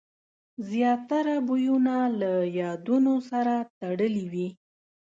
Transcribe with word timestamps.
زیاتره 0.69 1.35
بویونه 1.47 1.95
له 2.19 2.31
یادونو 2.59 3.13
سره 3.29 3.53
تړلي 3.79 4.25
وي. 4.33 4.49